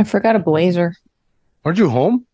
[0.00, 0.94] I forgot a blazer.
[1.64, 2.24] Aren't you home?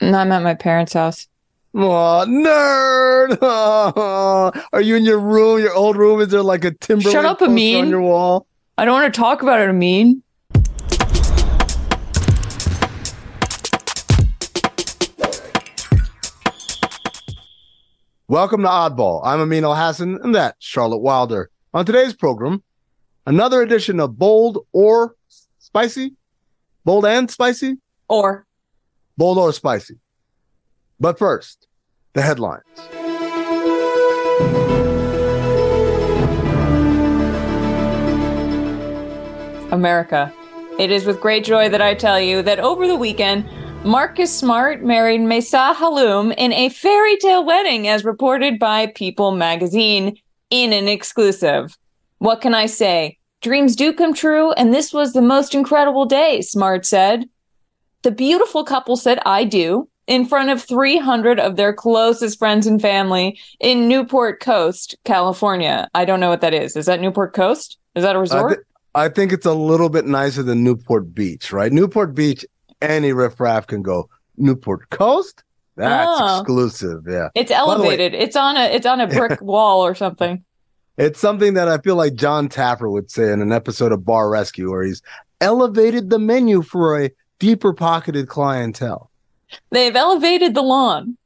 [0.00, 1.26] No, I'm at my parents' house.
[1.74, 3.42] Oh, nerd!
[4.72, 6.20] Are you in your room, your old room?
[6.20, 7.10] Is there like a timber?
[7.10, 7.86] Shut up, Amin.
[7.86, 8.46] on your wall?
[8.78, 10.22] I don't want to talk about it, Amin.
[18.28, 19.22] Welcome to Oddball.
[19.24, 21.50] I'm Amin Al Hassan, and that's Charlotte Wilder.
[21.74, 22.62] On today's program,
[23.26, 25.16] another edition of Bold or
[25.58, 26.14] Spicy?
[26.84, 27.76] Bold and Spicy?
[28.08, 28.46] Or
[29.16, 29.96] Bold or Spicy.
[31.00, 31.66] But first,
[32.14, 32.64] the headlines.
[39.70, 40.32] America.
[40.78, 43.48] It is with great joy that I tell you that over the weekend,
[43.84, 50.16] Marcus Smart married Maisa Hallum in a fairy tale wedding, as reported by People magazine
[50.50, 51.76] in an exclusive.
[52.18, 53.17] What can I say?
[53.40, 57.28] Dreams do come true, and this was the most incredible day, Smart said.
[58.02, 62.80] The beautiful couple said, I do, in front of 300 of their closest friends and
[62.80, 65.88] family in Newport Coast, California.
[65.94, 66.76] I don't know what that is.
[66.76, 67.78] Is that Newport Coast?
[67.94, 68.58] Is that a resort?
[68.58, 68.62] thi-
[68.94, 71.70] I think it's a little bit nicer than Newport Beach, right?
[71.70, 72.44] Newport Beach,
[72.82, 74.08] any riffraff can go.
[74.36, 75.44] Newport Coast?
[75.76, 76.40] That's Oh.
[76.40, 77.02] exclusive.
[77.08, 77.28] Yeah.
[77.36, 78.14] It's the way- elevated.
[78.14, 80.42] it's on a it's on a brick wall or something.
[80.98, 84.28] It's something that I feel like Jon Taffer would say in an episode of Bar
[84.28, 85.00] Rescue where he's
[85.40, 89.08] elevated the menu for a deeper pocketed clientele.
[89.70, 91.16] They've elevated the lawn.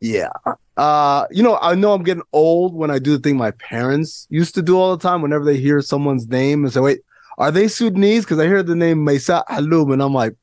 [0.00, 0.30] Yeah.
[0.76, 4.28] Uh, you know, I know I'm getting old when I do the thing my parents
[4.30, 7.00] used to do all the time whenever they hear someone's name and say, wait,
[7.38, 8.24] are they Sudanese?
[8.24, 10.36] Because I hear the name Maisa Hallum and I'm like,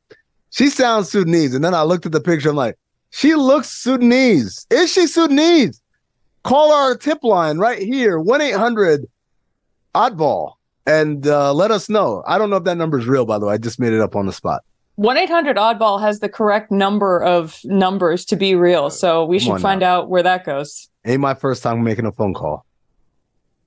[0.49, 1.55] she sounds Sudanese.
[1.55, 2.77] And then I looked at the picture, I'm like,
[3.09, 4.67] she looks Sudanese.
[4.69, 5.81] Is she Sudanese?
[6.47, 9.05] Call our tip line right here, 1 800
[9.93, 10.53] Oddball,
[10.85, 12.23] and uh, let us know.
[12.25, 13.55] I don't know if that number is real, by the way.
[13.55, 14.63] I just made it up on the spot.
[14.95, 18.89] 1 800 Oddball has the correct number of numbers to be real.
[18.89, 20.87] So we Come should find out where that goes.
[21.03, 22.65] Ain't my first time making a phone call.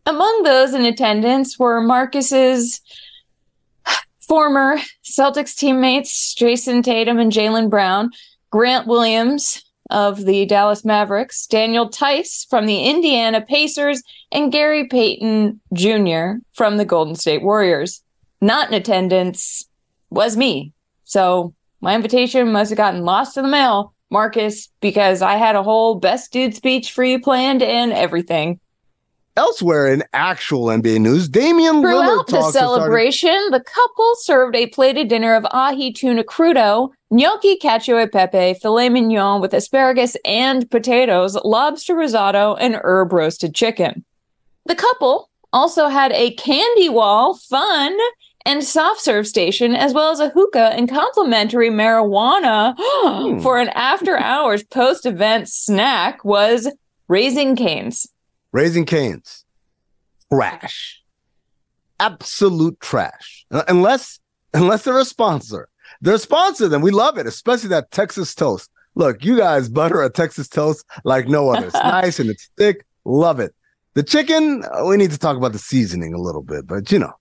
[0.07, 2.81] Among those in attendance were Marcus's
[4.27, 8.11] former Celtics teammates, Jayson Tatum and Jaylen Brown,
[8.49, 14.03] Grant Williams of the Dallas Mavericks, Daniel Theis from the Indiana Pacers,
[14.33, 16.41] and Gary Payton Jr.
[16.53, 18.03] from the Golden State Warriors.
[18.41, 19.67] Not in attendance
[20.11, 20.73] was me.
[21.05, 25.63] So my invitation must have gotten lost in the mail, Marcus, because I had a
[25.63, 28.61] whole best dude speech for you planned and everything.
[29.37, 34.15] Elsewhere in actual NBA news, Damian Lillard Throughout the talks have started- celebration, the couple
[34.17, 39.55] served a plated dinner of ahi tuna crudo, gnocchi cacio e pepe, filet mignon with
[39.55, 44.05] asparagus and potatoes, lobster risotto, and herb roasted chicken.
[44.67, 47.97] The couple also had a candy wall, fun,
[48.45, 53.39] and soft serve station, as well as a hookah and complimentary marijuana hmm.
[53.41, 56.69] for an after hours post event snack was
[57.09, 58.09] Raising Canes.
[58.53, 59.45] Raising Canes.
[60.33, 61.03] Trash.
[61.99, 63.47] Absolute trash.
[63.51, 64.21] Uh, Unless
[64.55, 65.69] unless they're a sponsor.
[66.01, 68.71] They're a sponsor, then we love it, especially that Texas toast.
[68.95, 71.67] Look, you guys butter a Texas toast like no other.
[71.67, 72.85] It's nice and it's thick.
[73.05, 73.55] Love it.
[73.95, 76.99] The chicken, uh, we need to talk about the seasoning a little bit, but you
[76.99, 77.13] know.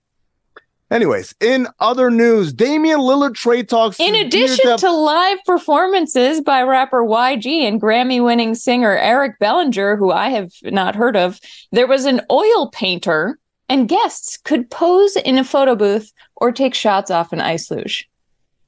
[0.91, 3.99] Anyways, in other news, Damian Lillard trade talks.
[3.99, 10.11] In addition to live performances by rapper YG and Grammy winning singer Eric Bellinger, who
[10.11, 11.39] I have not heard of,
[11.71, 13.37] there was an oil painter,
[13.67, 18.09] and guests could pose in a photo booth or take shots off an ice luge.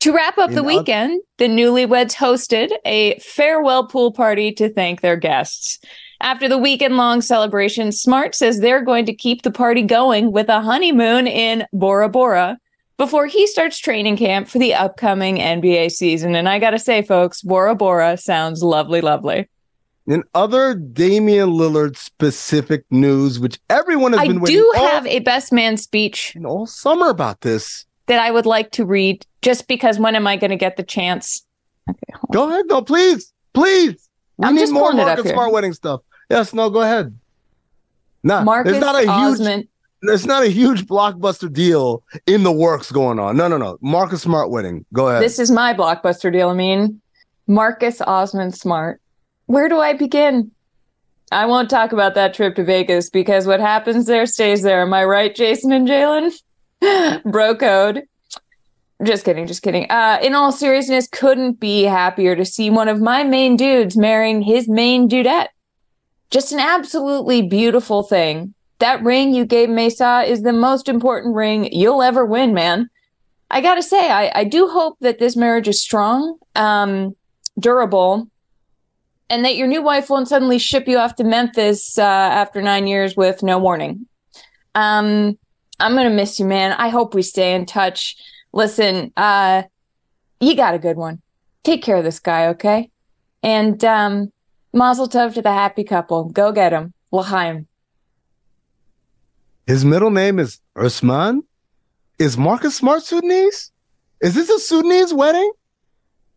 [0.02, 5.02] To wrap up In the weekend, the newlyweds hosted a farewell pool party to thank
[5.02, 5.80] their guests.
[6.22, 10.50] After the weekend long celebration, Smart says they're going to keep the party going with
[10.50, 12.60] a honeymoon in Bora Bora
[12.98, 16.36] before he starts training camp for the upcoming NBA season.
[16.36, 19.50] And I got to say, folks, Bora Bora sounds lovely, lovely.
[20.06, 24.88] In other Damian Lillard specific news, which everyone has I been waiting I do all,
[24.88, 27.86] have a best man speech all summer about this.
[28.06, 30.84] that I would like to read just because when am I going to get the
[30.84, 31.46] chance?
[31.90, 32.66] Okay, Go ahead.
[32.68, 34.08] No, please, please.
[34.38, 35.34] We I'm need just more pulling it up Marcus here.
[35.34, 36.02] Smart wedding stuff.
[36.32, 37.14] Yes, no, go ahead.
[38.24, 39.68] Nah, Marcus there's not a huge
[40.02, 43.36] there's not a huge blockbuster deal in the works going on.
[43.36, 43.78] No, no, no.
[43.82, 44.86] Marcus Smart wedding.
[44.94, 45.22] Go ahead.
[45.22, 46.50] This is my blockbuster deal.
[46.50, 47.02] I mean,
[47.48, 49.02] Marcus Osman Smart.
[49.48, 50.52] Where do I begin?
[51.34, 54.82] I won't talk about that trip to Vegas because what happens there stays there.
[54.82, 56.32] Am I right, Jason and Jalen?
[57.26, 58.04] Bro code.
[59.04, 59.90] Just kidding, just kidding.
[59.90, 64.42] Uh, in all seriousness, couldn't be happier to see one of my main dudes marrying
[64.42, 65.48] his main dudette.
[66.32, 68.54] Just an absolutely beautiful thing.
[68.80, 72.90] That ring you gave Maisa is the most important ring you'll ever win, man.
[73.52, 77.16] I gotta say, I, I do hope that this marriage is strong, um,
[77.60, 78.28] durable,
[79.30, 82.88] and that your new wife won't suddenly ship you off to Memphis uh, after nine
[82.88, 84.08] years with no warning.
[84.74, 85.38] Um,
[85.80, 86.72] I'm gonna miss you, man.
[86.72, 88.16] I hope we stay in touch.
[88.54, 89.64] Listen, uh,
[90.40, 91.22] you got a good one.
[91.64, 92.90] Take care of this guy, okay?
[93.44, 94.32] And um,
[94.74, 96.26] Mazel tov to the happy couple.
[96.26, 97.68] Go get him, L'chaim.
[99.68, 101.44] His middle name is Usman.
[102.20, 103.72] Is Marcus Smart Sudanese?
[104.22, 105.52] Is this a Sudanese wedding?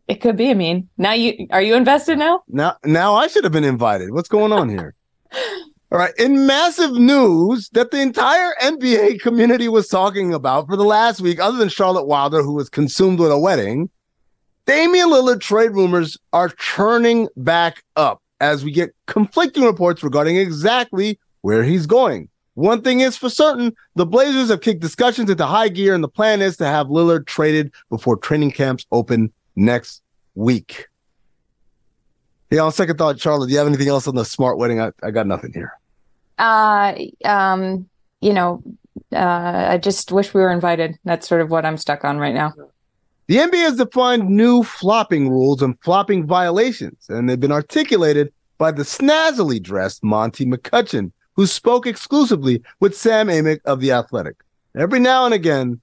[0.08, 0.50] It could be.
[0.50, 2.42] I mean, now you are you invested now?
[2.48, 4.12] Now, now I should have been invited.
[4.12, 4.94] What's going on here?
[5.92, 6.12] All right.
[6.18, 11.38] In massive news that the entire NBA community was talking about for the last week,
[11.38, 13.88] other than Charlotte Wilder, who was consumed with a wedding,
[14.66, 21.18] Damian Lillard trade rumors are churning back up as we get conflicting reports regarding exactly
[21.42, 22.28] where he's going.
[22.54, 26.08] One thing is for certain the Blazers have kicked discussions into high gear, and the
[26.08, 30.02] plan is to have Lillard traded before training camps open next
[30.34, 30.86] week.
[32.50, 34.80] Yeah, on second thought, Charlotte, do you have anything else on the smart wedding?
[34.80, 35.72] I, I got nothing here.
[36.38, 36.94] Uh,
[37.24, 37.88] um,
[38.20, 38.62] you know,
[39.12, 40.96] uh, I just wish we were invited.
[41.04, 42.52] That's sort of what I'm stuck on right now.
[43.26, 48.70] The NBA has defined new flopping rules and flopping violations, and they've been articulated by
[48.70, 54.36] the snazzily dressed Monty McCutchen, who spoke exclusively with Sam Amick of The Athletic.
[54.76, 55.80] Every now and again,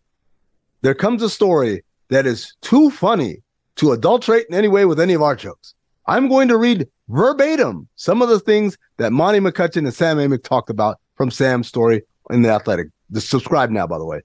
[0.82, 3.38] there comes a story that is too funny
[3.78, 5.74] to adulterate in any way with any of our jokes.
[6.06, 10.44] I'm going to read verbatim some of the things that Monty McCutchen and Sam Amick
[10.44, 12.90] talked about from Sam's story in The Athletic.
[13.12, 14.22] Just subscribe now, by the way.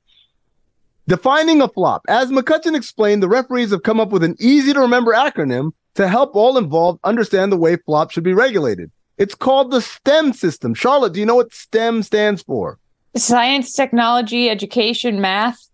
[1.08, 2.02] Defining a flop.
[2.08, 6.08] As McCutchen explained, the referees have come up with an easy to remember acronym to
[6.08, 8.90] help all involved understand the way flops should be regulated.
[9.18, 10.74] It's called the STEM system.
[10.74, 12.78] Charlotte, do you know what STEM stands for?
[13.16, 15.68] Science, technology, education, math.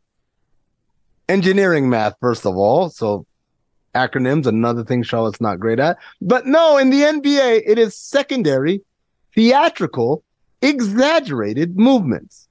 [1.29, 2.90] Engineering math, first of all.
[2.90, 3.26] So
[3.94, 5.99] acronyms, another thing Charlotte's not great at.
[6.20, 8.82] But no, in the NBA, it is secondary,
[9.35, 10.23] theatrical,
[10.61, 12.49] exaggerated movements.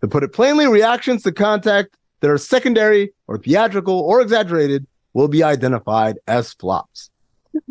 [0.00, 5.28] To put it plainly, reactions to contact that are secondary or theatrical or exaggerated will
[5.28, 7.10] be identified as flops.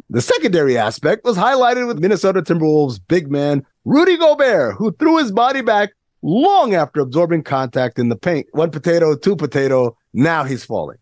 [0.10, 5.31] The secondary aspect was highlighted with Minnesota Timberwolves big man Rudy Gobert, who threw his
[5.31, 8.48] body back long after absorbing contact in the paint.
[8.52, 10.98] One potato, two potato, now he's falling.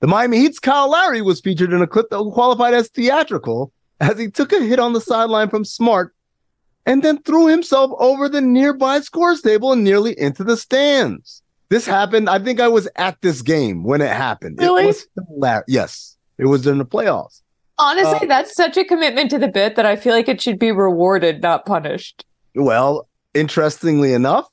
[0.00, 4.18] The Miami Heat's Kyle Lowry was featured in a clip that qualified as theatrical as
[4.18, 6.14] he took a hit on the sideline from Smart
[6.86, 11.42] and then threw himself over the nearby scores table and nearly into the stands.
[11.70, 12.30] This happened.
[12.30, 14.58] I think I was at this game when it happened.
[14.58, 14.84] Really?
[14.84, 15.64] It was hilarious.
[15.68, 17.42] Yes, it was in the playoffs.
[17.78, 20.58] Honestly, Uh, that's such a commitment to the bit that I feel like it should
[20.58, 22.24] be rewarded, not punished.
[22.54, 24.48] Well, interestingly enough,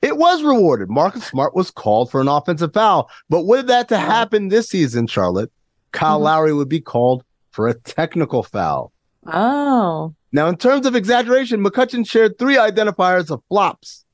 [0.00, 0.88] it was rewarded.
[0.88, 3.10] Marcus Smart was called for an offensive foul.
[3.28, 5.50] But with that to happen this season, Charlotte,
[5.92, 6.24] Kyle Mhm.
[6.24, 8.92] Lowry would be called for a technical foul.
[9.26, 10.14] Oh.
[10.32, 14.04] Now, in terms of exaggeration, McCutchen shared three identifiers of flops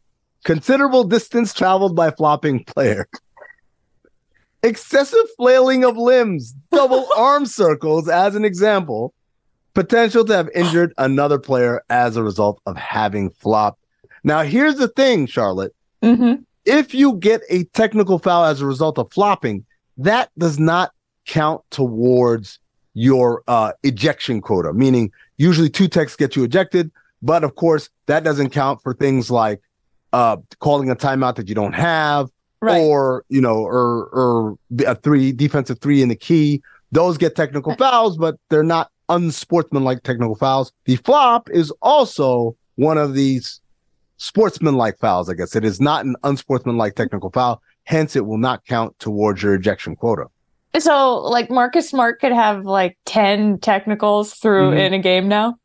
[0.46, 3.08] considerable distance traveled by flopping player,
[4.62, 9.12] excessive flailing of limbs, double arm circles, as an example,
[9.74, 13.82] potential to have injured another player as a result of having flopped.
[14.22, 15.74] Now, here's the thing, Charlotte.
[16.02, 16.34] hmm
[16.64, 19.66] If you get a technical foul as a result of flopping,
[19.98, 20.92] that does not
[21.26, 22.60] count towards
[22.94, 26.92] your uh, ejection quota, meaning usually two techs get you ejected.
[27.20, 29.60] But of course, that doesn't count for things like
[30.16, 32.28] uh, calling a timeout that you don't have
[32.62, 32.80] Right.
[32.80, 34.56] or you know, or or
[34.86, 36.62] a three defensive three in the key.
[36.90, 40.72] Those get technical fouls, but they're not unsportsmanlike technical fouls.
[40.86, 43.60] The flop is also one of these
[44.16, 45.28] sportsmanlike fouls.
[45.28, 47.60] I guess it is not an unsportsmanlike technical foul.
[47.84, 50.24] Hence, it will not count towards your ejection quota.
[50.78, 54.78] So, like Marcus Smart could have like ten technicals through Mhm.
[54.86, 55.56] in a game now.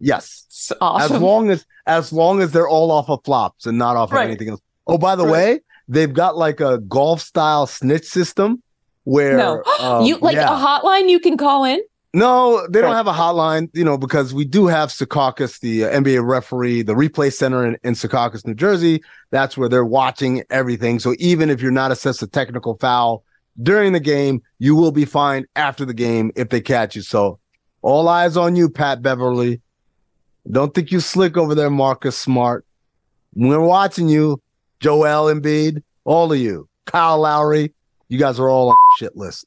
[0.00, 1.16] Yes, awesome.
[1.16, 4.24] as long as as long as they're all off of flops and not off Right.
[4.24, 4.60] of anything else.
[4.86, 5.32] Oh, by the Right.
[5.32, 8.62] way, they've got like a golf style snitch system
[9.04, 10.46] where no, um, you like yeah.
[10.54, 11.80] a hotline you can call in.
[12.12, 15.90] No, they don't have a hotline, you know, because we do have Secaucus, the uh,
[16.00, 19.00] NBA referee, the replay center in, in Secaucus, New Jersey.
[19.30, 20.98] That's where they're watching everything.
[20.98, 23.22] So even if you're not assessed a technical foul
[23.62, 27.02] during the game, you will be fined after the game if they catch you.
[27.02, 27.38] So
[27.80, 29.60] all eyes on you, Pat Beverley.
[30.48, 32.64] Don't think you slick over there, Marcus Smart.
[33.34, 34.40] We're watching you,
[34.80, 37.72] Joel Embiid, all of you, Kyle Lowry.
[38.08, 39.46] You guys are all on shit list.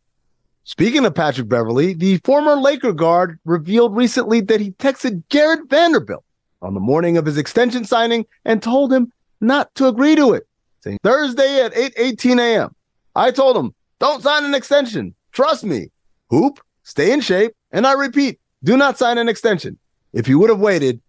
[0.65, 6.23] Speaking of Patrick Beverley, the former Laker guard revealed recently that he texted Jarred Vanderbilt
[6.62, 10.47] on the morning of his extension signing and told him not to agree to it,
[10.81, 12.75] saying Thursday at 8 18 a.m.
[13.15, 15.13] I told him, don't sign an extension.
[15.33, 15.89] Trust me.
[16.29, 19.77] Hoop, stay in shape, and I repeat, do not sign an extension.
[20.13, 21.01] If he would have waited,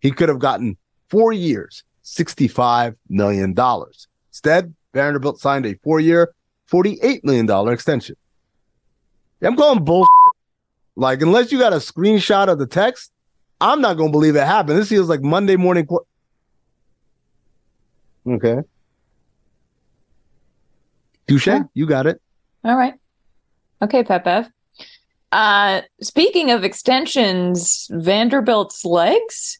[0.00, 0.76] he could have gotten
[1.08, 3.54] four years, $65 million.
[4.30, 6.34] Instead, Vanderbilt signed a four year,
[6.70, 8.16] $48 million extension.
[9.42, 10.08] I'm calling bullshit.
[10.94, 13.10] Like, unless you got a screenshot of the text,
[13.60, 14.78] I'm not going to believe it happened.
[14.78, 15.86] This feels like Monday morning.
[15.86, 16.06] Qu-
[18.26, 18.58] okay.
[21.26, 21.62] Touche, Yeah.
[21.74, 22.20] you got it.
[22.64, 22.94] All right.
[23.80, 24.50] Okay, Pepev.
[25.32, 29.58] Uh, speaking of extensions, Vanderbilt's legs.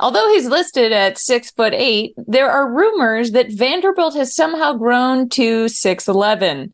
[0.00, 5.28] Although he's listed at six foot eight, there are rumors that Vanderbilt has somehow grown
[5.30, 6.72] to six eleven.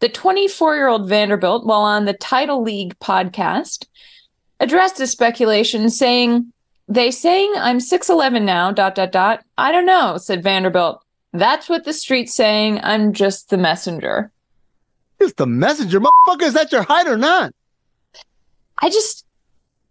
[0.00, 3.86] The 24 year old Vanderbilt, while on the Title League podcast,
[4.60, 6.52] addressed the speculation, saying,
[6.86, 9.42] "They saying I'm six eleven now." Dot dot dot.
[9.56, 11.02] I don't know," said Vanderbilt.
[11.32, 12.80] That's what the street's saying.
[12.82, 14.30] I'm just the messenger.
[15.24, 16.00] It's the messenger.
[16.00, 17.52] Motherfucker, is that your height or not?
[18.78, 19.24] I just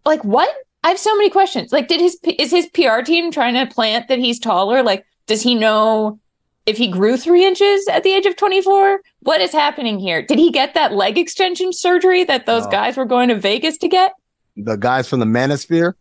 [0.04, 0.48] like what?
[0.82, 1.72] I have so many questions.
[1.72, 4.82] Like, did his is his PR team trying to plant that he's taller?
[4.82, 6.18] Like, does he know
[6.66, 9.00] if he grew three inches at the age of twenty four?
[9.20, 10.22] What is happening here?
[10.22, 12.70] Did he get that leg extension surgery that those No.
[12.70, 14.12] guys were going to Vegas to get?
[14.56, 15.94] The guys from the Manosphere?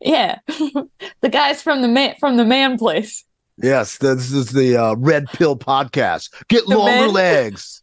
[0.00, 3.24] Yeah, the guys from the man from the man place.
[3.62, 6.28] Yes, this is the uh, Red Pill podcast.
[6.48, 7.82] Get The longer men- legs.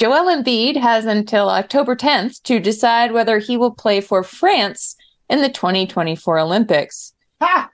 [0.00, 4.96] Joel Embiid has until October 10th to decide whether he will play for France
[5.28, 7.12] in the 2024 Olympics.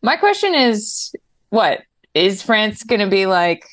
[0.02, 1.14] My question is
[1.50, 1.82] what?
[2.14, 3.64] Is France going to be like,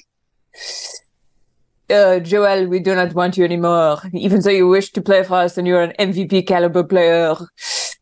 [1.90, 3.98] uh, Joel, we do not want you anymore.
[4.14, 7.34] Even though you wish to play for us and you're an MVP caliber player,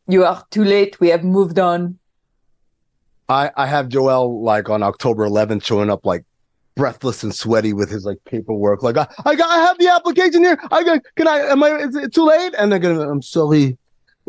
[0.10, 1.00] you are too late.
[1.00, 1.98] We have moved on.
[3.30, 6.26] I, I have Joel like on October 11th showing up like
[6.76, 8.84] breathless and sweaty with his like paperwork.
[8.84, 10.60] Like I, I got, I have the application here.
[10.72, 12.54] I got, can I, am I, is it too late?
[12.58, 13.78] And they're gonna, I'm sorry.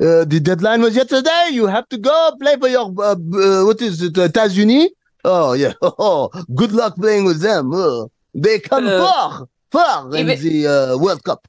[0.01, 1.49] Uh, the deadline was yesterday.
[1.53, 4.89] You have to go play for your, uh, uh, what is it, uh, États-Unis?
[5.25, 5.75] Oh, yeah.
[5.83, 7.73] Oh, good luck playing with them.
[7.73, 11.47] Uh, they come Uh, far, far in the uh, World Cup.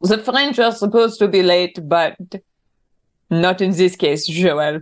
[0.00, 2.16] The French are supposed to be late, but
[3.28, 4.80] not in this case, Joel.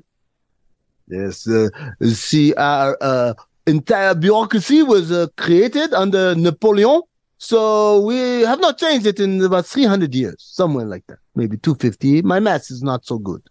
[1.08, 1.70] Yes, uh,
[2.02, 3.34] see, our uh,
[3.68, 7.02] entire bureaucracy was uh, created under Napoleon,
[7.38, 11.18] so we have not changed it in about 300 years, somewhere like that.
[11.36, 12.22] Maybe 250.
[12.22, 13.42] My math is not so good,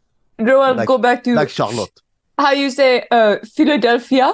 [0.43, 2.01] Joel, Like- go back to like Charlotte.
[2.37, 4.33] how you say uh, Philadelphia.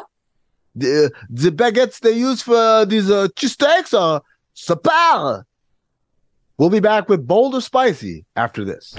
[0.75, 4.21] The, the baguettes they use for these uh, cheesesteaks are
[4.55, 5.43] sapar.
[6.57, 8.95] We'll be back with bold or spicy after this.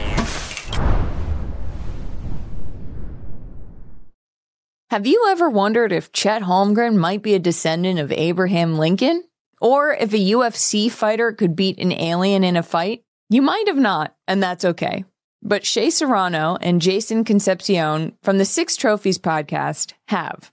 [4.95, 9.25] Have you ever wondered if Chet Holmgren might be a descendant of Abraham Lincoln?
[9.61, 13.03] Or if a UFC fighter could beat an alien in a fight?
[13.29, 15.05] You might have not, and that's okay.
[15.43, 20.53] But Shea Serrano and Jason Concepcion from the Six Trophies podcast have.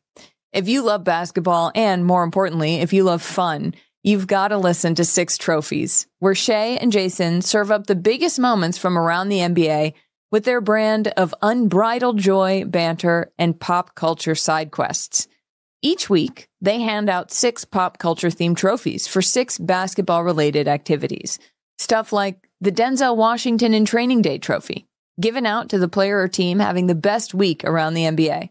[0.52, 4.96] If you love basketball and, more importantly, if you love fun, you've got to listen
[4.96, 9.38] to Six Trophies, where Shea and Jason serve up the biggest moments from around the
[9.38, 9.94] NBA
[10.32, 15.28] with their brand of unbridled joy, banter, and pop culture side quests.
[15.84, 21.40] Each week, they hand out six pop culture themed trophies for six basketball related activities.
[21.78, 24.86] Stuff like the Denzel Washington in Training Day trophy,
[25.20, 28.50] given out to the player or team having the best week around the NBA.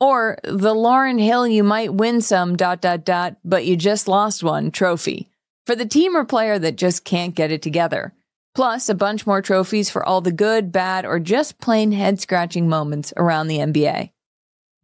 [0.00, 4.42] Or the Lauryn Hill you might win some dot dot dot, but you just lost
[4.42, 5.30] one trophy,
[5.66, 8.14] for the team or player that just can't get it together.
[8.54, 12.68] Plus, a bunch more trophies for all the good, bad, or just plain head scratching
[12.68, 14.10] moments around the NBA.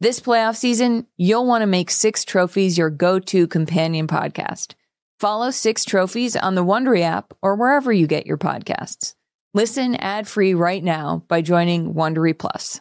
[0.01, 4.75] This playoff season, you'll want to make Six Trophies your go to companion podcast.
[5.21, 9.15] Follow Six Trophies on the Wondery app or wherever you get your podcasts.
[9.53, 12.81] Listen ad free right now by joining Wondery Plus.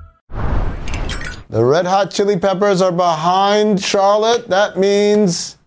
[1.51, 4.47] The Red Hot Chili Peppers are behind Charlotte.
[4.47, 5.57] That means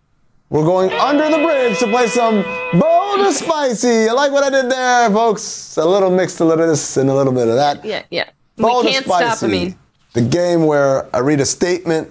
[0.49, 2.43] we're going under the bridge to play some
[2.81, 3.89] bold or spicy.
[3.89, 5.77] You like what I did there, folks?
[5.77, 7.85] A little mixed, a little of this and a little bit of that.
[7.85, 8.31] Yeah, yeah.
[8.57, 9.21] Bold we can't stop.
[9.21, 9.47] I spicy.
[9.53, 9.79] mean,
[10.15, 12.09] The game where I read a statement,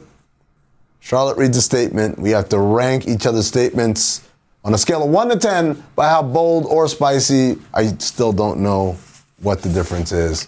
[0.99, 2.19] Charlotte reads a statement.
[2.19, 4.21] We have to rank each other's statements
[4.63, 7.57] on a scale of 1 to 10 by how bold or spicy.
[7.73, 8.97] I still don't know
[9.41, 10.47] what the difference is.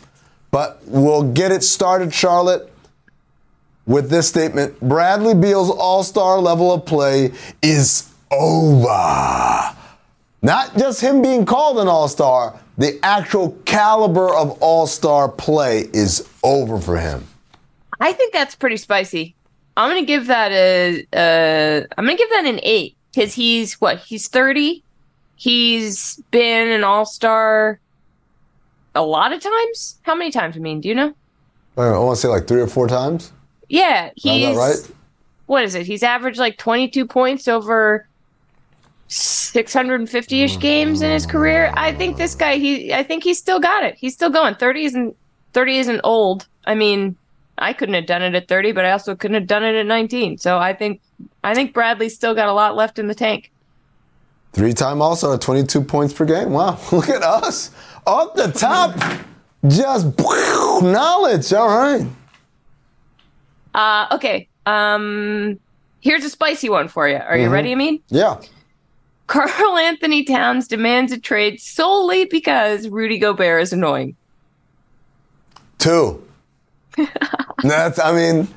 [0.52, 2.72] But we'll get it started, Charlotte,
[3.86, 9.76] with this statement Bradley Beal's all star level of play is over.
[10.42, 15.90] Not just him being called an all star, the actual caliber of all star play
[15.94, 17.26] is over for him.
[18.00, 19.36] I think that's pretty spicy.
[19.78, 21.06] I'm gonna give that a.
[21.14, 24.00] Uh, I'm gonna give that an eight because he's what?
[24.00, 24.84] He's 30.
[25.36, 27.80] He's been an all star
[28.94, 30.00] a lot of times.
[30.04, 30.56] How many times?
[30.56, 31.14] I mean, do you know?
[31.78, 33.34] I want to say like three or four times.
[33.70, 34.92] Yeah, he's right?
[35.46, 35.86] what is it?
[35.86, 38.08] He's averaged like 22 points over
[39.10, 40.60] 650ish mm-hmm.
[40.60, 41.72] games in his career.
[41.76, 43.96] I think this guy, he, I think he's still got it.
[43.96, 44.56] He's still going.
[44.56, 45.18] 30 isn't
[45.54, 46.48] 30 isn't old.
[46.66, 47.16] I mean,
[47.58, 49.86] I couldn't have done it at 30, but I also couldn't have done it at
[49.86, 50.38] 19.
[50.38, 51.02] So I think,
[51.44, 53.52] I think Bradley's still got a lot left in the tank.
[54.52, 56.52] Three time also at 22 points per game.
[56.52, 57.72] Wow, look at us.
[58.06, 58.96] Off the top,
[59.68, 60.18] just
[60.82, 61.54] knowledge.
[61.54, 62.08] All right.
[63.76, 64.48] Uh, okay.
[64.66, 65.60] Um,
[66.02, 67.18] here's a spicy one for you.
[67.18, 67.72] Are you ready?
[67.72, 68.40] I mean, Yeah.
[69.28, 74.16] Karl Anthony Towns demands a trade solely because Rudy Gobert is annoying.
[75.78, 76.24] Two.
[77.64, 78.48] That's, I mean,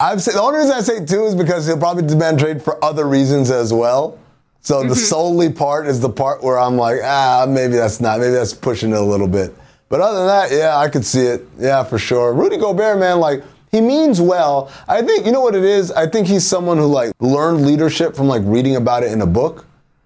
[0.00, 2.82] I've said, the only reason I say two is because he'll probably demand trade for
[2.82, 4.18] other reasons as well.
[4.62, 8.30] So the solely part is the part where I'm like, ah, maybe that's not, maybe
[8.32, 9.52] that's pushing it a little bit.
[9.88, 11.44] But other than that, yeah, I could see it.
[11.58, 12.32] Yeah, for sure.
[12.32, 13.42] Rudy Gobert, man, like,
[13.72, 14.70] he means well.
[14.86, 15.90] I think, you know what it is?
[15.90, 19.26] I think he's someone who, like, learned leadership from, like, reading about it in a
[19.26, 19.64] book.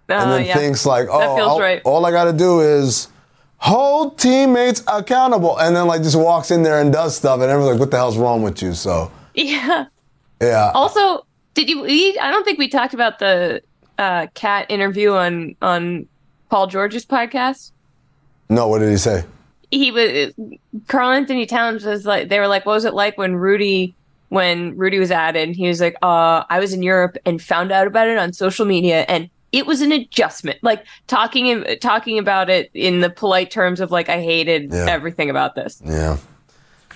[0.08, 0.54] and Uh, then yeah.
[0.56, 1.82] thinks, like, oh, That feels all, right.
[1.84, 3.08] all I got to do is
[3.58, 5.58] hold teammates accountable.
[5.58, 7.40] And then, like, just walks in there and does stuff.
[7.40, 8.72] And everyone's like, what the hell's wrong with you?
[8.72, 9.86] So, Yeah.
[10.40, 10.70] yeah.
[10.74, 11.82] Also, did you?
[11.82, 13.62] We, I don't think we talked about the
[13.98, 16.06] uh, cat interview on on
[16.50, 17.72] Paul George's podcast.
[18.48, 19.24] No, what did he say?
[19.70, 20.32] He was
[20.88, 23.94] Karl-Anthony Towns was like they were like, what was it like when Rudy
[24.28, 25.42] when Rudy was added?
[25.48, 28.32] And he was like, uh, I was in Europe and found out about it on
[28.32, 29.28] social media and.
[29.52, 34.08] It was an adjustment, like talking talking about it in the polite terms of like
[34.10, 34.86] I hated Yeah.
[34.90, 35.80] everything about this.
[35.82, 36.18] Yeah.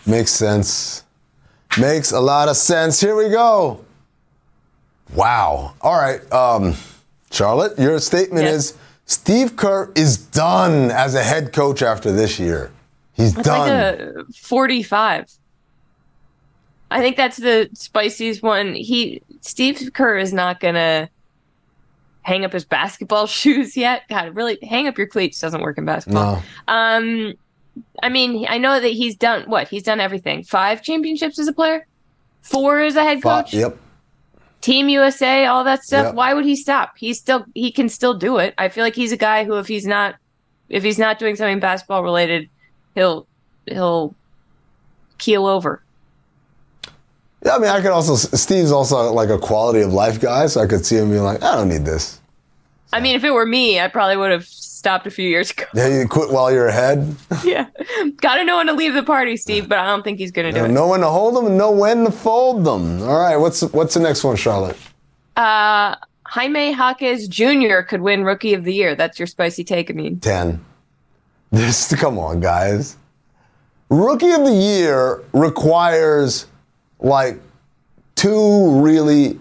[0.05, 1.05] Makes sense.
[1.81, 3.01] Makes a lot of sense.
[3.01, 3.83] Here we go.
[5.15, 5.75] Wow.
[5.81, 6.21] All right.
[6.33, 6.75] Um,
[7.31, 8.55] Charlotte, your statement Yes.
[8.55, 8.75] is
[9.11, 12.71] Steve Kerr is done as a head coach after this year.
[13.13, 13.69] He's It's done.
[13.69, 15.27] like a 45.
[16.93, 18.73] I think that's the spiciest one.
[18.75, 21.09] He Steve Kerr is not gonna
[22.23, 24.03] hang up his basketball shoes yet.
[24.09, 26.37] God, really hang up your cleats doesn't work in basketball.
[26.69, 26.73] no.
[26.73, 27.35] Um
[28.03, 29.67] I mean, I know that he's done what?
[29.67, 30.45] He's done everything.
[30.45, 31.85] Five championships as a player?
[32.43, 33.53] Four as a head coach?
[33.53, 33.77] Yep.
[34.61, 36.07] Team USA, all that stuff.
[36.07, 36.15] Yep.
[36.15, 36.93] Why would he stop?
[36.99, 38.55] He's still he can still do it.
[38.59, 40.17] I feel like he's a guy who if he's not
[40.69, 42.49] if he's not doing something basketball related,
[42.95, 43.27] he'll
[43.67, 44.15] he'll
[45.19, 45.83] keel over.
[47.45, 50.61] Yeah, I mean, I could also, Steve's also like a quality of life guy, so
[50.61, 52.21] I could see him being like, I don't need this.
[52.93, 54.45] I mean, if it were me, I probably would have
[54.81, 55.65] stopped a few years ago.
[55.75, 57.15] Yeah, you quit while you're ahead.
[57.45, 57.67] yeah.
[58.17, 60.65] Gotta know when to leave the party, Steve, but I don't think he's gonna do
[60.65, 60.69] it.
[60.69, 63.03] know when to hold them and know when to fold them.
[63.03, 64.77] All right, what's what's the next one, Charlotte?
[65.37, 65.95] Uh
[66.27, 67.81] Jaime Jaquez Jr.
[67.83, 68.95] could win Rookie of the Year.
[68.95, 70.19] That's your spicy take, I mean.
[70.21, 70.65] 10.
[71.53, 72.97] This, come on, guys.
[73.89, 76.47] Rookie of the year requires
[77.01, 77.41] like
[78.15, 79.37] two really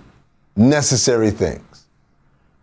[0.56, 1.86] necessary things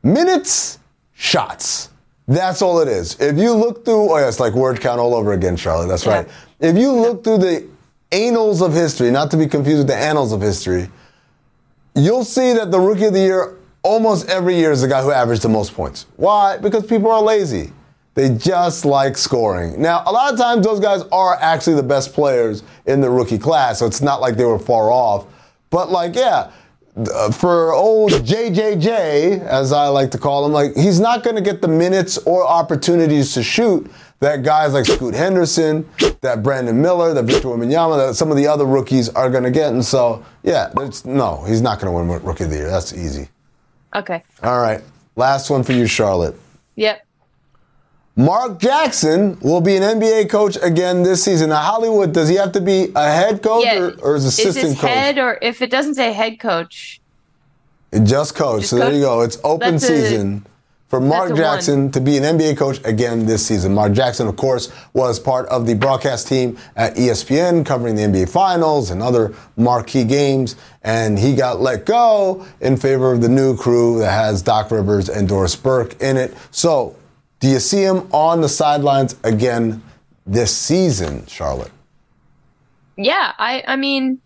[0.03, 0.81] minutes,
[1.15, 1.91] shots.
[2.29, 3.17] That's all it is.
[3.21, 5.87] If you look through, oh yeah, it's like word count all over again, Charlotte.
[5.87, 6.15] That's Yeah.
[6.17, 6.29] right.
[6.61, 7.65] If you look through the
[8.11, 10.89] annals of history, not to be confused with the annals of history,
[11.95, 15.13] you'll see that the rookie of the year almost every year is the guy who
[15.13, 16.07] averaged the most points.
[16.17, 16.57] Why?
[16.57, 17.73] Because people are lazy.
[18.15, 19.81] They just like scoring.
[19.81, 23.39] Now, a lot of times those guys are actually the best players in the rookie
[23.39, 25.27] class, so it's not like they were far off.
[25.71, 26.51] But like, yeah,
[26.97, 31.43] uh, for old JJJ, as I like to call him, like he's not going to
[31.43, 35.89] get the minutes or opportunities to shoot that guys like Scoot Henderson,
[36.23, 39.51] that Brandon Miller, that Victor Wembanyama, that some of the other rookies are going to
[39.51, 39.73] get.
[39.73, 42.71] And so, yeah, it's, no, he's not going to win Rookie of the Year.
[42.71, 43.29] That's easy.
[43.95, 44.23] Okay.
[44.43, 44.83] All right,
[45.17, 46.39] last one for you, Charlotte.
[46.77, 47.06] Yep.
[48.19, 51.51] Mark Jackson will be an NBA coach again this season.
[51.51, 53.79] Now, Hollywood, does he have to be a head coach Yeah.
[53.79, 54.91] or, or is Is assistant this coach?
[54.91, 57.01] head or if it doesn't say head coach?
[57.93, 58.61] it Just coach.
[58.61, 59.21] Just so there you go.
[59.21, 60.47] It's open That's a- season
[60.89, 61.37] for Mark one.
[61.37, 63.75] Jackson to be an NBA coach again this season.
[63.75, 68.31] Mark Jackson, of course, was part of the broadcast team at ESPN covering the NBA
[68.31, 73.57] Finals and other marquee games, and he got let go in favor of the new
[73.59, 76.35] crew that has Doc Rivers and Doris Burke in it.
[76.51, 76.97] So,
[77.47, 79.81] do you see him on the sidelines again
[80.27, 81.71] this season, Charlotte?
[82.97, 84.19] Yeah, I I mean,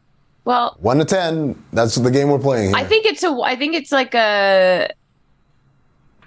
[0.46, 1.62] well, One to ten.
[1.70, 2.76] That's the game we're playing here.
[2.78, 4.88] I think it's a I think it's like a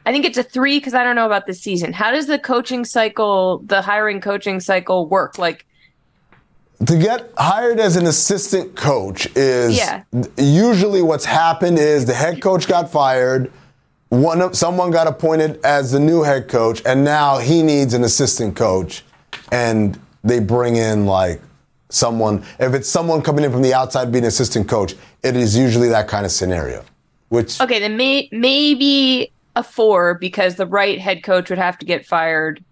[0.05, 1.93] I think it's a 3 cuz I don't know about this season.
[1.93, 5.39] How does the coaching cycle, the hiring coaching cycle work?
[5.39, 5.65] Like
[6.85, 10.03] to get hired as an assistant coach is Yeah.
[10.37, 13.51] usually what's happened is the head coach got fired
[14.21, 18.03] one of, someone got appointed as the new head coach and now he needs an
[18.03, 19.03] assistant coach
[19.51, 21.41] and they bring in like
[21.89, 25.57] someone if it's someone coming in from the outside being an assistant coach it is
[25.57, 26.83] usually that kind of scenario
[27.33, 31.85] which okay, then may, maybe a 4 because the right head coach would have to
[31.85, 32.63] get fired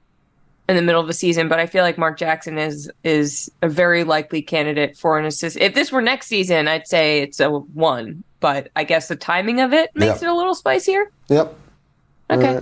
[0.70, 3.68] in the middle of the season, but I feel like Mark Jackson is is a
[3.68, 5.58] very likely candidate for an assist.
[5.58, 9.62] If this were next season, I'd say it's a 1, but I guess the timing
[9.62, 10.28] of it makes Yeah.
[10.28, 11.10] it a little spicier.
[11.30, 11.54] yep
[12.30, 12.60] Okay.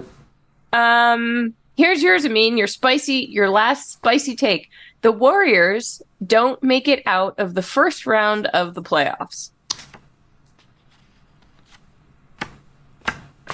[0.73, 1.13] Right.
[1.13, 2.57] Um, here's yours, Amin.
[2.57, 4.69] Your spicy, your last spicy take.
[5.01, 9.51] The Warriors don't make it out of the first round of the playoffs.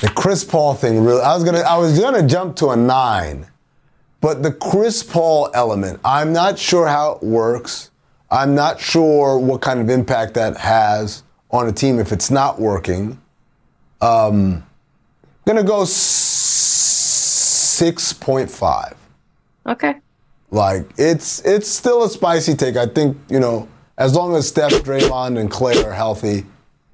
[0.01, 3.47] The Chris Paul thing really I was gonna I was gonna jump to a nine,
[4.19, 7.91] but the Chris Paul element, I'm not sure how it works.
[8.29, 12.59] I'm not sure what kind of impact that has on a team if it's not
[12.59, 13.19] working.
[14.01, 14.63] Um
[15.45, 15.85] gonna go
[16.65, 18.95] six point five.
[19.67, 19.95] Okay.
[20.51, 22.77] Like it's it's still a spicy take.
[22.77, 26.45] I think you know as long as Steph, Draymond, and Clay are healthy,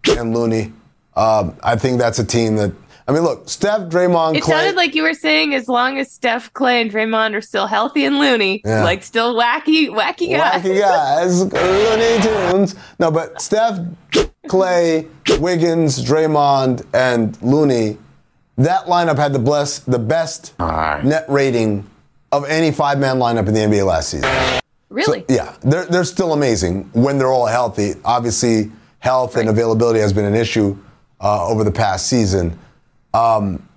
[0.07, 0.71] and Looney,
[1.15, 2.71] um, I think that's a team that.
[3.07, 4.53] I mean, look, Steph, Draymond, It Clay.
[4.53, 8.05] sounded like you were saying as long as Steph, Clay, and Draymond are still healthy
[8.05, 8.83] and loony, Yeah.
[8.83, 10.61] like still wacky, wacky guys.
[10.63, 12.75] Wacky guys, Looney Tunes.
[12.99, 13.79] No, but Steph,
[14.47, 15.07] Clay,
[15.39, 17.97] Wiggins, Draymond, and Looney,
[18.57, 21.87] that lineup had the bless, the best net rating
[22.31, 24.29] of any five-man lineup in the NBA last season.
[24.89, 25.25] Really?
[25.29, 27.93] Yeah, they're, they're still amazing when they're all healthy.
[28.03, 30.77] Obviously, health and availability has been an issue
[31.21, 32.57] uh, over the past season.
[33.13, 33.67] Um,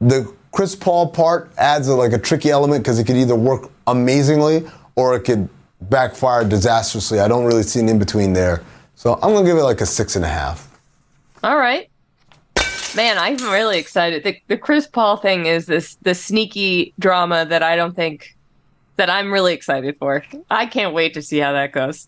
[0.00, 3.70] the Chris Paul part adds a, like a tricky element because it could either work
[3.86, 5.48] amazingly or it could
[5.82, 7.20] backfire disastrously.
[7.20, 8.62] I don't really see an in between there.
[9.02, 10.78] So I'm going to give it like a six and a half.
[11.42, 11.90] All right.
[12.94, 14.22] Man, I'm really excited.
[14.22, 18.36] The, the Chris Paul thing is this the sneaky drama that I don't think
[18.98, 20.24] that I'm really excited for.
[20.52, 22.06] I can't wait to see how that goes.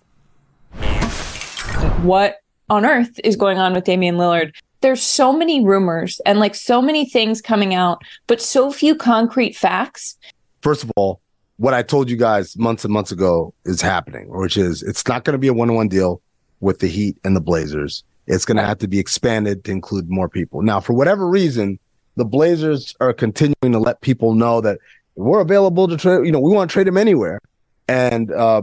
[2.02, 2.36] What
[2.70, 4.54] on earth is going on with Damian Lillard?
[4.80, 9.56] There's so many rumors and like so many things coming out, but so few concrete
[9.56, 10.16] facts.
[10.62, 11.20] First of all,
[11.56, 15.24] what I told you guys months and months ago is happening, which is it's not
[15.24, 16.22] going to be a one-on-one deal
[16.64, 18.02] with the Heat and the Blazers.
[18.26, 20.62] It's going to have to be expanded to include more people.
[20.62, 21.78] Now, for whatever reason,
[22.16, 24.78] the Blazers are continuing to let people know that
[25.14, 26.24] we're available to trade.
[26.24, 27.38] You know, we want to trade him anywhere,
[27.86, 28.62] and uh,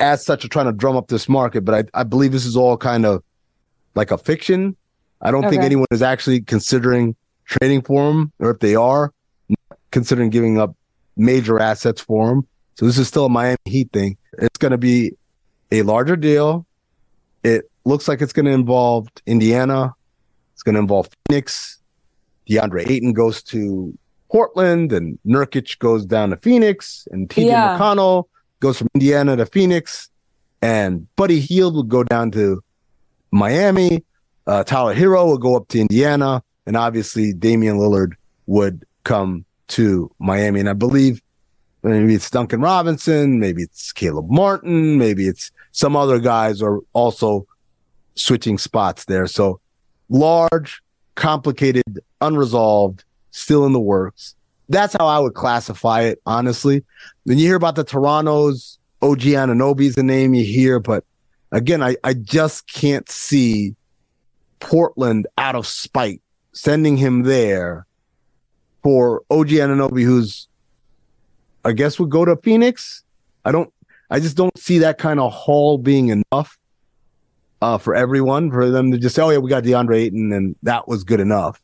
[0.00, 1.64] as such, are trying to drum up this market.
[1.64, 3.22] But I, I believe this is all kind of
[3.94, 4.74] like a fiction.
[5.20, 9.12] I don't think anyone is actually considering trading for him, or if they are,
[9.90, 10.74] considering giving up
[11.16, 12.46] major assets for him.
[12.76, 14.16] So this is still a Miami Heat thing.
[14.38, 15.12] It's going to be
[15.70, 16.66] a larger deal.
[17.46, 19.94] It looks like it's going to involve Indiana.
[20.52, 21.78] It's going to involve Phoenix.
[22.50, 23.96] DeAndre Ayton goes to
[24.32, 27.78] Portland, and Nurkic goes down to Phoenix, and TJ Yeah.
[27.78, 28.24] McConnell
[28.58, 30.10] goes from Indiana to Phoenix,
[30.60, 32.60] and Buddy Hield will go down to
[33.30, 34.02] Miami.
[34.48, 36.42] Uh, Tyler Herro will go up to Indiana.
[36.66, 38.14] and obviously Damian Lillard
[38.46, 40.58] would come to Miami.
[40.58, 41.22] And I believe
[41.84, 47.46] maybe it's Duncan Robinson, maybe it's Caleb Martin, maybe it's some other guys are also
[48.14, 49.26] switching spots there.
[49.26, 49.60] So
[50.08, 50.82] large,
[51.16, 54.34] complicated, unresolved, still in the works.
[54.70, 56.82] That's how I would classify it, honestly.
[57.24, 61.04] When you hear about the Toronto's, OG Anunoby's a name you hear, but
[61.52, 63.76] again, I, I just can't see
[64.60, 67.86] Portland out of spite sending him there
[68.82, 70.48] for OG Anunoby, who's
[71.66, 73.04] I guess would go to Phoenix.
[73.44, 73.70] I don't
[74.10, 76.58] I just don't see that kind of haul being enough
[77.62, 80.54] uh, for everyone for them to just say, "Oh yeah, we got DeAndre Ayton," and
[80.62, 81.60] that was good enough,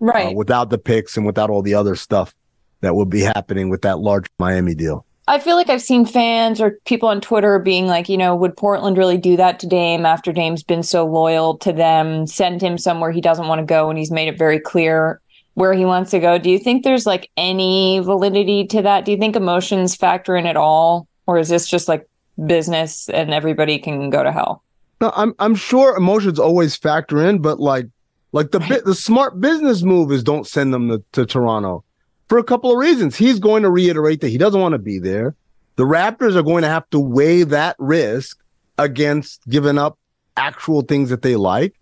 [0.00, 0.28] Right.
[0.28, 2.34] uh, without the picks and without all the other stuff
[2.80, 5.04] that would be happening with that large Miami deal.
[5.28, 8.56] I feel like I've seen fans or people on Twitter being like, you know, would
[8.56, 12.78] Portland really do that to Dame after Dame's been so loyal to them, send him
[12.78, 15.20] somewhere he doesn't want to go and he's made it very clear
[15.54, 16.38] where he wants to go?
[16.38, 19.04] Do you think there's like any validity to that?
[19.04, 21.08] Do you think emotions factor in at all?
[21.26, 22.08] Or is this just like
[22.46, 24.62] business and everybody can go to hell?
[25.00, 27.86] No, I'm I'm sure emotions always factor in, but like
[28.32, 31.84] like the bit the smart business move is don't send them to, to Toronto
[32.28, 33.16] for a couple of reasons.
[33.16, 35.34] He's going to reiterate that he doesn't want to be there.
[35.76, 38.38] The Raptors are going to have to weigh that risk
[38.78, 39.98] against giving up
[40.36, 41.74] actual things that they like.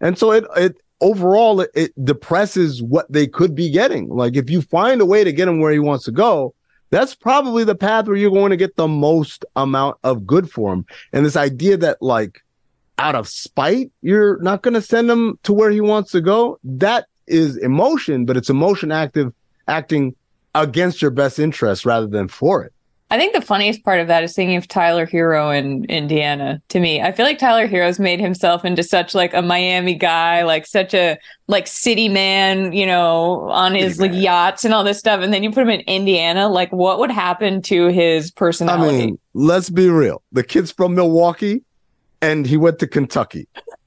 [0.00, 4.08] And so it it overall it, it depresses what they could be getting.
[4.08, 6.54] Like if you find a way to get him where he wants to go,
[6.90, 10.72] that's probably the path where you're going to get the most amount of good for
[10.72, 10.86] him.
[11.12, 12.42] And this idea that like
[12.98, 16.58] out of spite, you're not going to send him to where he wants to go.
[16.64, 19.32] That is emotion, but it's emotion active
[19.68, 20.14] acting
[20.54, 22.72] against your best interest rather than for it.
[23.08, 26.60] I think the funniest part of that is thinking of Tyler Herro in Indiana.
[26.70, 30.42] To me, I feel like Tyler Herro's made himself into such like a Miami guy,
[30.42, 31.16] like such a
[31.46, 35.20] like city man, you know, on his like yachts and all this stuff.
[35.20, 36.48] And then you put him in Indiana.
[36.48, 38.98] Like, what would happen to his I personality?
[38.98, 40.20] mean, let's be real.
[40.32, 41.62] The kid's from Milwaukee
[42.20, 43.46] and he went to Kentucky.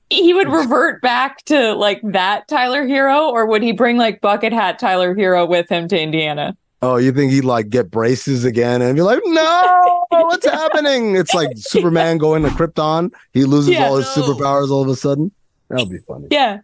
[0.10, 4.54] he would revert back to like that Tyler Herro, or would he bring like bucket
[4.54, 6.56] hat Tyler Herro with him to Indiana?
[6.82, 11.16] Oh, you think he'd like get braces again and be like, no, what's happening?
[11.18, 13.12] It's like Superman going to Krypton.
[13.34, 14.24] He loses Yeah, all his no.
[14.24, 15.32] superpowers all of a sudden.
[15.70, 16.28] That'll be funny.
[16.32, 16.60] Yeah.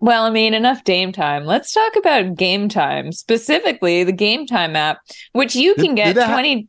[0.00, 1.44] Well, I mean, enough Dame time.
[1.44, 4.98] Let's talk about game time, specifically the Game Time app,
[5.32, 6.68] which you Did- can get did that ha- 20.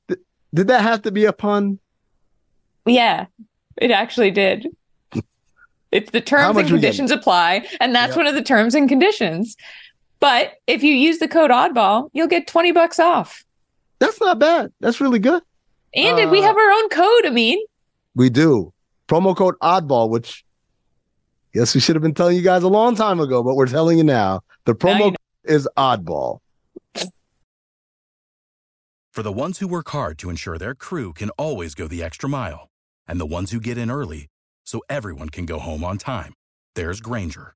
[0.54, 1.80] Did that have to be a pun?
[2.86, 3.26] Yeah,
[3.78, 4.68] it actually did.
[5.92, 8.18] It's the terms and conditions apply, and that's Yep.
[8.18, 9.56] one of the terms and conditions.
[10.24, 13.44] But if you use the code oddball, you'll get 20 bucks off.
[14.00, 14.72] That's not bad.
[14.80, 15.44] That's really good.
[15.94, 17.60] And we Uh, have our own code, I mean.
[18.16, 18.72] We do.
[19.10, 20.46] Promo code oddball, which
[21.54, 23.98] yes, we should have been telling you guys a long time ago, but we're telling
[23.98, 24.40] you now.
[24.64, 25.10] The promo you know.
[25.10, 26.40] code is oddball.
[29.12, 32.30] For the ones who work hard to ensure their crew can always go the extra
[32.30, 32.70] mile,
[33.10, 34.30] and the ones who get in early
[34.64, 36.34] so everyone can go home on time,
[36.76, 37.56] there's Grainger,